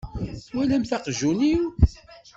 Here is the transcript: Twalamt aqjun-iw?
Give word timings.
Twalamt 0.45 0.91
aqjun-iw? 0.97 1.61